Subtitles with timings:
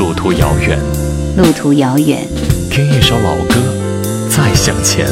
[0.00, 0.78] 路途遥远，
[1.36, 2.26] 路途遥远，
[2.70, 3.56] 听一首老歌，
[4.30, 5.06] 再向前。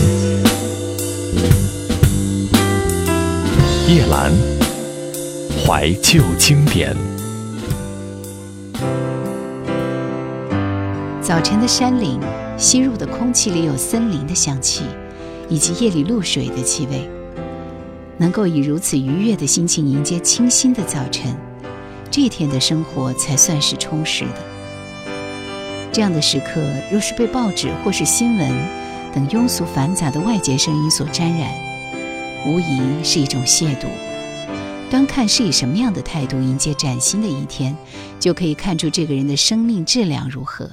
[3.87, 4.32] 夜阑，
[5.62, 6.96] 怀旧经典。
[11.20, 12.18] 早晨的山岭，
[12.57, 14.84] 吸入的空气里有森林的香气，
[15.50, 17.07] 以及夜里露水的气味。
[18.16, 21.36] 能够以如此愉悦的心情迎接清新的早晨，
[22.11, 24.48] 这一天的生活才算是充实的。
[25.99, 28.48] 这样的时刻，若是被报纸或是新闻
[29.12, 31.51] 等庸俗繁杂的外界声音所沾染，
[32.47, 33.89] 无疑是一种亵渎。
[34.89, 37.77] 端看是以什么样的态度迎接崭新的一天，
[38.20, 40.70] 就可以看出这个人的生命质量如何。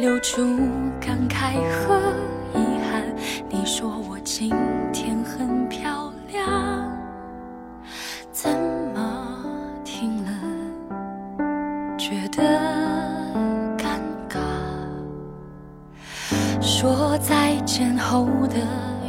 [0.00, 0.42] 留住
[0.98, 2.00] 感慨和
[2.54, 3.04] 遗憾。
[3.50, 4.48] 你说我今
[4.94, 6.90] 天很漂亮，
[8.32, 8.50] 怎
[8.94, 9.28] 么
[9.84, 10.30] 听了
[11.98, 12.42] 觉得
[13.76, 14.40] 尴尬？
[16.62, 18.56] 说再见后的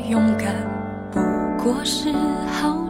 [0.10, 0.54] 勇敢，
[1.10, 1.22] 不
[1.64, 2.12] 过是
[2.52, 2.81] 好。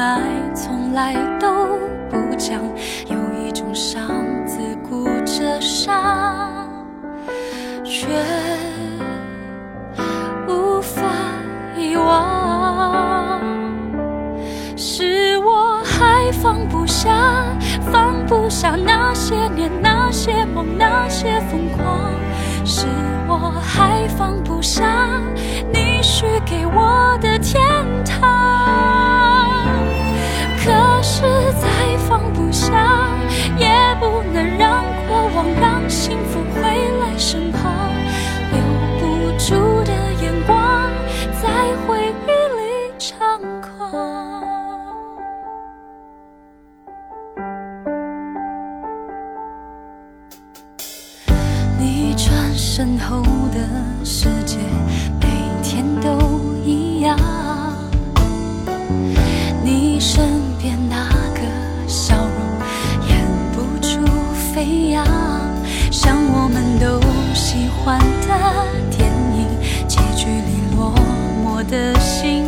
[0.00, 0.22] 爱
[0.54, 1.66] 从来都
[2.08, 2.58] 不讲，
[3.06, 4.08] 有一种伤
[4.46, 6.66] 自顾着伤，
[7.84, 8.08] 却
[10.48, 11.02] 无法
[11.76, 13.40] 遗忘。
[14.74, 17.10] 是我还放不下，
[17.92, 22.10] 放不下那些年、那些梦、那些疯狂，
[22.64, 22.86] 是
[23.28, 25.20] 我还放不下
[25.70, 27.60] 你许给我的天
[28.04, 28.99] 堂。
[32.10, 33.08] 放不下，
[33.56, 33.68] 也
[34.00, 37.62] 不能让过往、让幸福回来身旁，
[38.50, 38.60] 留
[38.98, 39.54] 不住
[39.84, 40.90] 的眼光，
[41.40, 41.48] 在
[41.86, 42.60] 回忆里
[42.98, 43.70] 猖狂。
[51.78, 52.50] 你转。
[52.56, 53.22] 身后
[53.52, 53.58] 的
[54.04, 54.56] 世界
[55.20, 55.26] 每
[55.62, 57.18] 天都一样，
[59.62, 60.39] 你身
[67.84, 69.48] 换的电影
[69.88, 70.94] 结局里落
[71.42, 72.44] 寞的心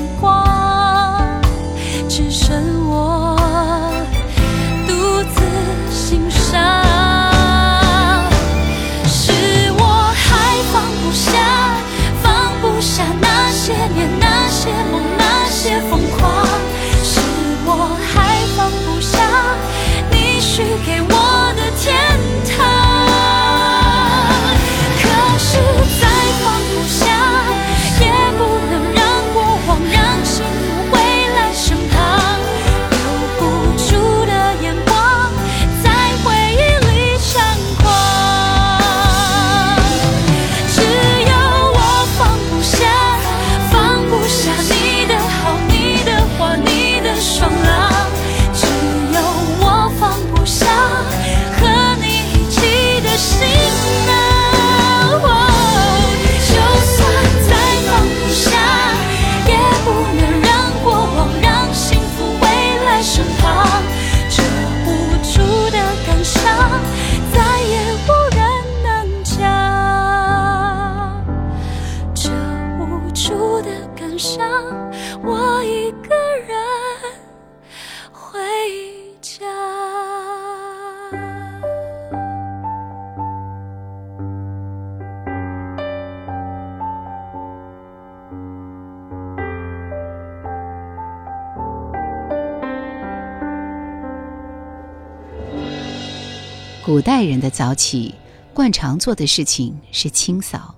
[96.92, 98.14] 古代人的早起，
[98.52, 100.74] 惯常做的事情是清扫、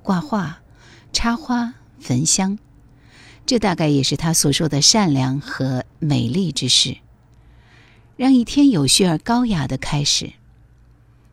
[0.00, 0.60] 挂画、
[1.12, 2.56] 插花、焚香。
[3.44, 6.98] 这大概也是他所说的善良和美丽之事。
[8.16, 10.34] 让一天有序而高雅的开始。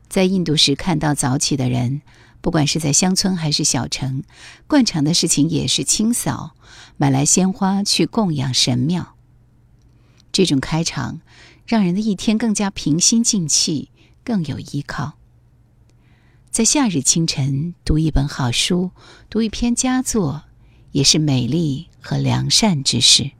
[0.09, 2.01] 在印度时看到早起的人，
[2.41, 4.23] 不管是在乡村还是小城，
[4.65, 6.55] 惯常的事情也是清扫，
[6.97, 9.13] 买来鲜花去供养神庙。
[10.31, 11.21] 这种开场，
[11.67, 13.91] 让人的一天更加平心静气，
[14.23, 15.13] 更有依靠。
[16.49, 18.91] 在夏日清晨读一本好书，
[19.29, 20.43] 读一篇佳作，
[20.91, 23.31] 也是美丽和良善之事。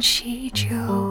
[0.00, 1.05] She chose.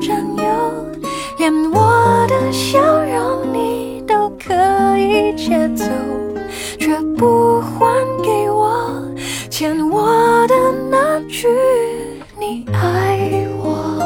[0.00, 0.44] 占有，
[1.38, 4.54] 连我的笑容你都可
[4.98, 5.84] 以借走，
[6.78, 7.86] 却不还
[8.22, 9.02] 给我
[9.48, 10.54] 欠我的
[10.90, 11.48] 那句
[12.38, 13.98] 你爱我。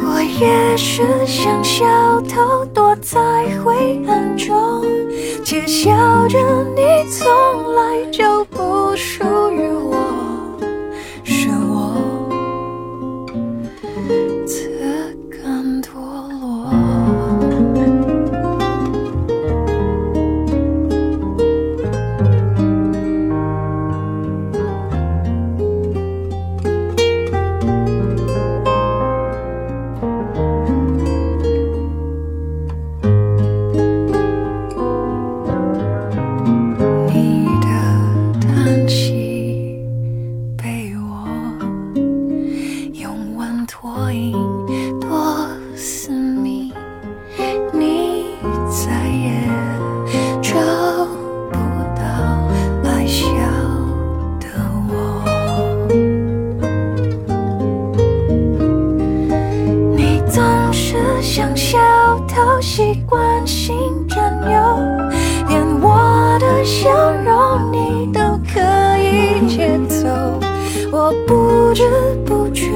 [0.00, 1.86] 我也是像小
[2.22, 3.18] 偷，躲在
[3.64, 4.84] 灰暗中，
[5.44, 5.90] 窃笑
[6.28, 6.38] 着
[6.74, 7.57] 你从。
[72.28, 72.70] 不觉，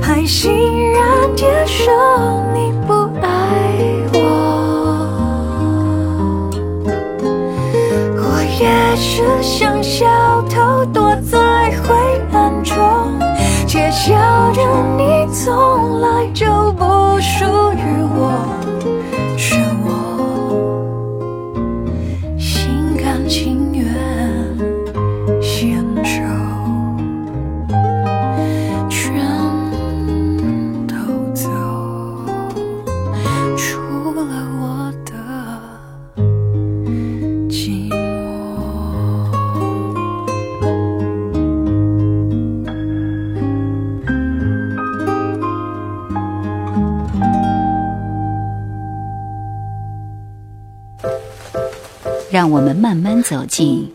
[0.00, 0.52] 还欣
[0.92, 1.02] 然
[1.34, 1.90] 接受
[2.54, 3.28] 你不爱
[4.14, 4.16] 我。
[8.16, 8.22] 我
[8.60, 10.06] 也是像小
[10.42, 11.96] 偷，躲在灰
[12.32, 12.76] 暗中
[13.66, 14.14] 窃笑
[14.52, 14.62] 的，
[14.96, 16.84] 你从来就不
[17.20, 17.69] 属。
[52.40, 53.92] 让我们慢慢走进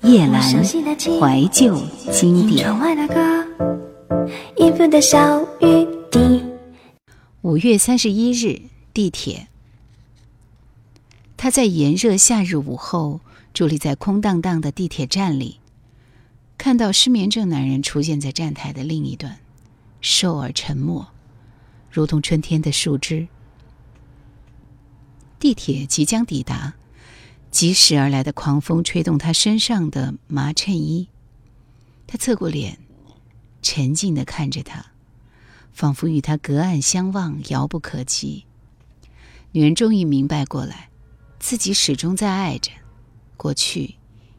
[0.00, 1.78] 夜阑怀旧
[2.10, 2.66] 经典。
[7.42, 8.62] 五月三十一日，
[8.94, 9.48] 地铁。
[11.36, 13.20] 他在炎热夏日午后，
[13.52, 15.60] 伫立在空荡荡的地铁站里，
[16.56, 19.36] 看到失眠症男人出现在站台的另一端，
[20.00, 21.08] 瘦而沉默，
[21.90, 23.28] 如同春天的树枝。
[25.38, 26.72] 地铁即将抵达。
[27.54, 31.08] 疾驶而来的狂风吹动他身上的麻衬衣，
[32.04, 32.78] 他侧过脸，
[33.62, 34.86] 沉静的看着他，
[35.72, 38.44] 仿佛与他隔岸相望，遥不可及。
[39.52, 40.88] 女人终于明白过来，
[41.38, 42.72] 自己始终在爱着，
[43.36, 43.94] 过去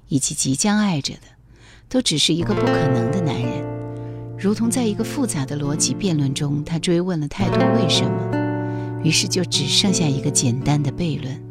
[0.09, 1.21] 以及即将爱着的，
[1.87, 4.37] 都只是一个不可能的男人。
[4.37, 11.41] 如同在一个复杂的逻辑辩论中，他追问了太多为什么，于是就只剩下一个简单的悖论。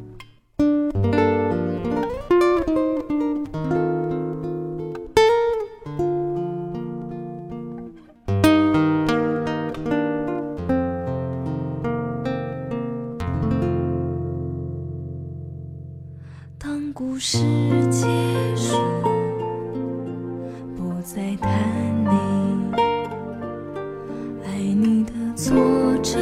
[25.45, 25.55] 挫
[26.03, 26.19] 折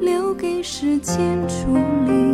[0.00, 1.76] 留给时间处
[2.06, 2.25] 理。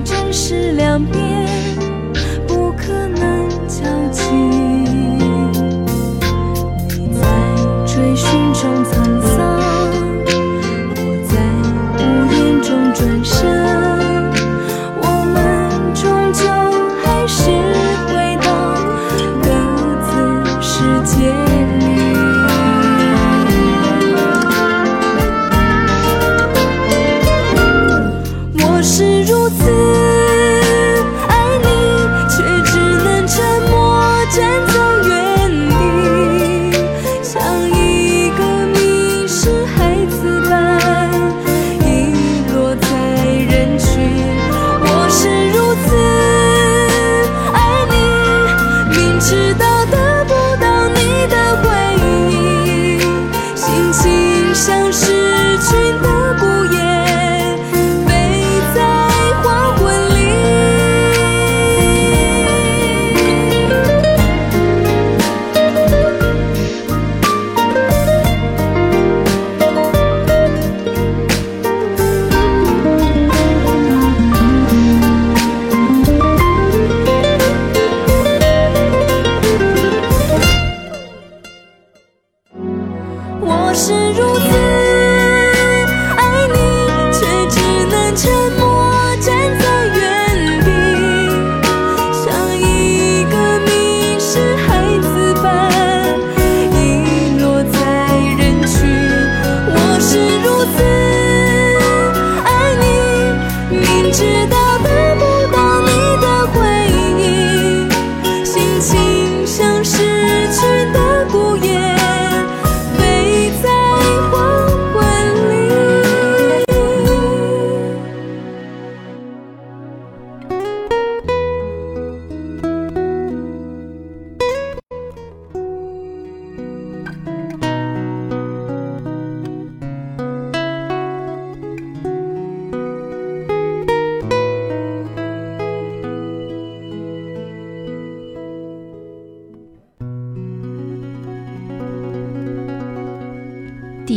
[0.00, 1.31] 真实两边。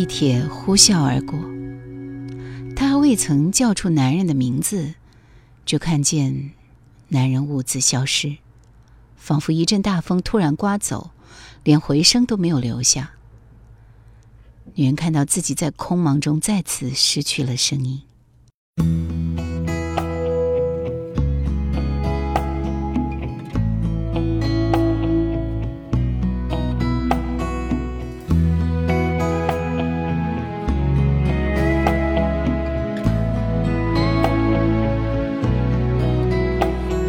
[0.05, 1.39] 铁呼啸而过。
[2.75, 4.95] 他还未曾叫出男人的名字，
[5.65, 6.51] 就看见
[7.07, 8.37] 男人兀自消失，
[9.17, 11.11] 仿佛一阵大风突然刮走，
[11.63, 13.11] 连回声都没有留下。
[14.73, 18.01] 女人看到自己在空茫中再次失去了声音。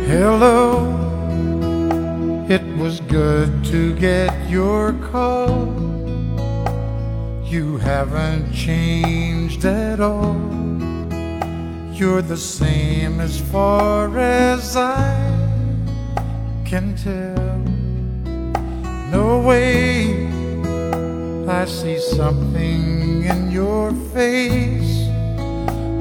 [0.06, 0.86] Hello,
[2.48, 5.66] it was good to get your call.
[7.44, 10.36] You haven't changed at all.
[11.92, 15.12] You're the same as far as I
[16.64, 17.58] can tell.
[19.10, 20.28] No way,
[21.48, 24.95] I see something in your face.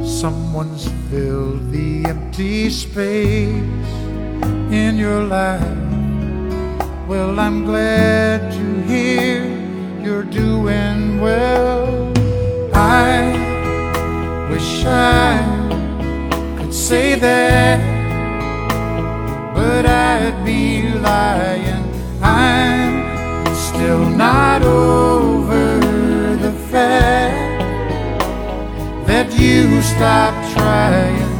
[0.05, 3.89] Someone's filled the empty space
[4.71, 5.61] in your life.
[7.07, 9.43] Well, I'm glad to hear
[10.03, 12.13] you're doing well.
[12.73, 15.41] I wish I
[16.57, 17.79] could say that,
[19.55, 21.83] but I'd be lying.
[22.21, 25.14] I'm still not over
[29.93, 31.35] stopped trying.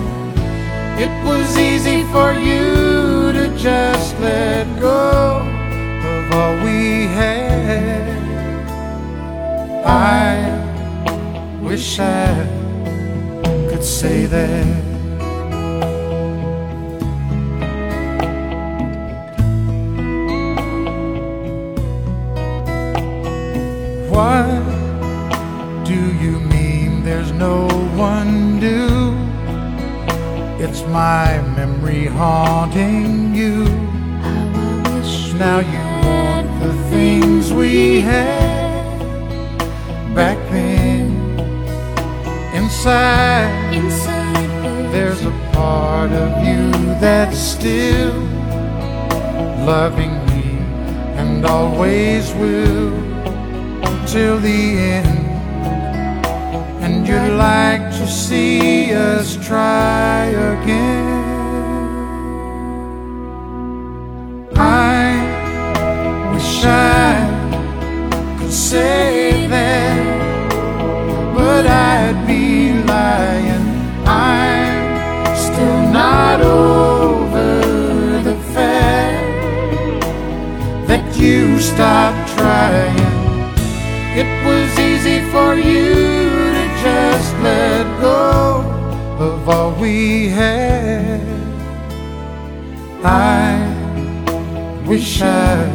[1.04, 5.40] It was easy for you to just let go
[6.14, 8.16] of all we had.
[9.86, 10.34] I
[11.62, 12.30] wish I
[13.70, 14.86] could say that.
[24.10, 24.75] What
[27.38, 29.14] no one new?
[30.64, 33.66] It's my memory haunting you.
[35.38, 38.96] Now you want the things we had
[40.16, 41.12] back then.
[42.54, 46.72] Inside, Inside there's a part of you
[47.02, 48.14] that's still
[49.66, 50.58] loving me
[51.20, 52.92] and always will
[54.08, 55.15] till the end.
[56.86, 61.08] And you'd like to see us try again.
[64.56, 65.02] I
[66.32, 70.54] wish I could say that,
[71.34, 73.66] but I'd be lying.
[74.06, 80.06] I'm still not over the fact
[80.86, 83.00] that you stopped trying.
[84.22, 86.05] It was easy for you
[89.48, 91.22] of all we had.
[93.04, 93.54] I
[94.88, 95.70] wish I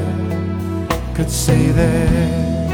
[1.15, 2.71] could say that.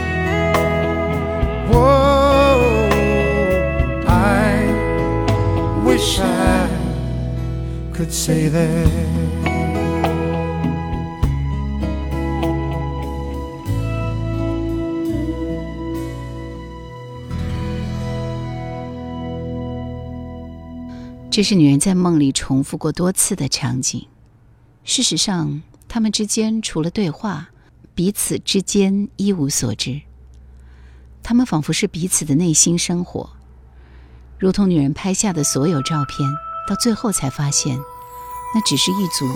[1.70, 2.88] Whoa,
[4.08, 6.66] I wish I
[7.92, 9.25] could say that.
[21.36, 24.08] 这是女人在梦里重复过多次的场景。
[24.84, 27.50] 事实上，他们之间除了对话，
[27.94, 30.00] 彼此之间一无所知。
[31.22, 33.28] 他们仿佛是彼此的内心生活，
[34.38, 36.26] 如同女人拍下的所有照片，
[36.66, 37.78] 到最后才发现，
[38.54, 39.26] 那只是一组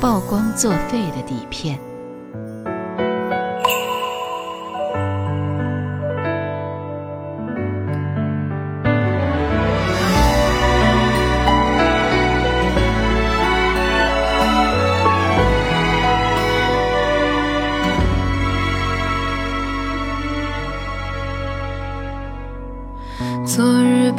[0.00, 1.87] 曝光作废的底片。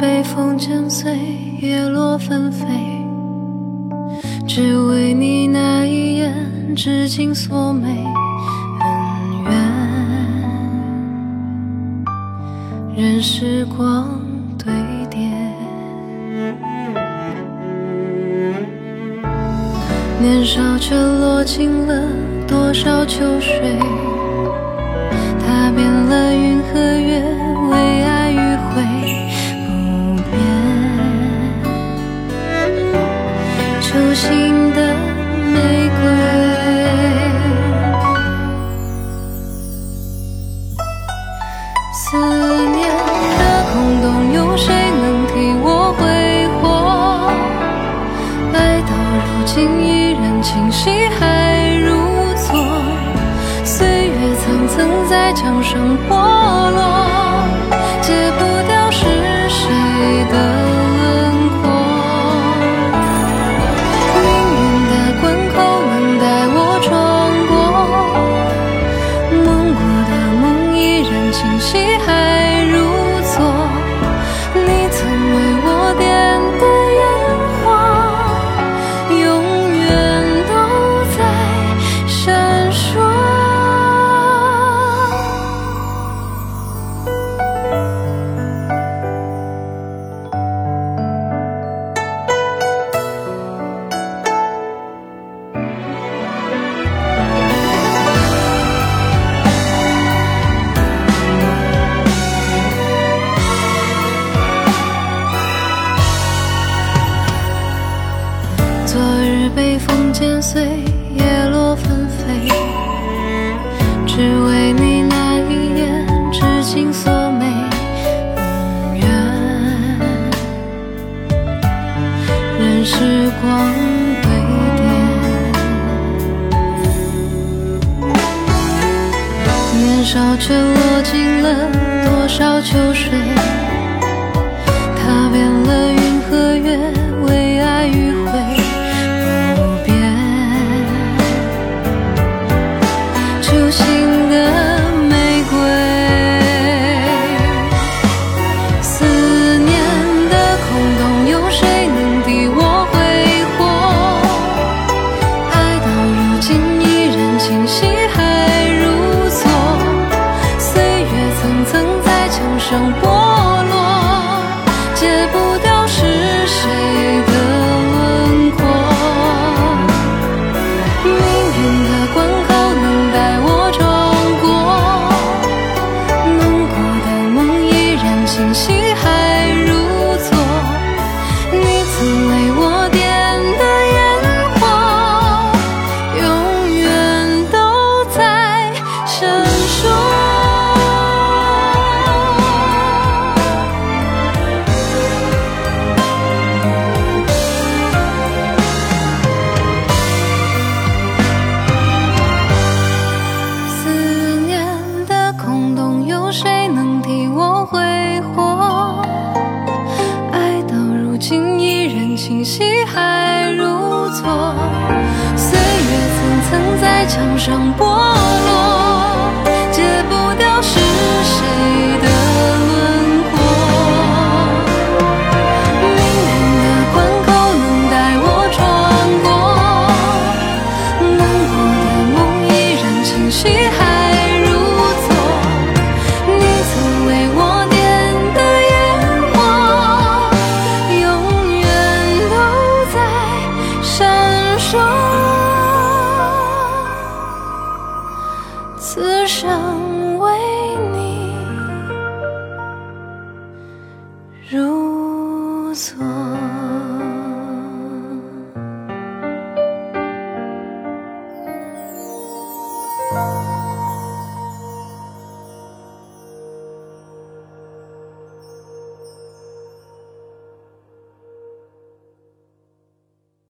[0.00, 1.14] 被风剪碎，
[1.60, 2.66] 叶落纷飞，
[4.48, 7.86] 只为你那一眼，至今锁眉
[8.80, 8.88] 恩
[9.44, 9.52] 怨，
[12.96, 14.08] 任时光
[14.56, 14.72] 堆
[15.10, 15.20] 叠。
[20.18, 22.08] 年少却落进了
[22.48, 23.78] 多少秋水，
[25.46, 26.34] 踏遍了
[48.82, 48.94] 到
[49.26, 51.94] 如今依然清晰还如
[52.34, 52.54] 昨
[53.64, 57.09] 岁月层层在墙上剥落。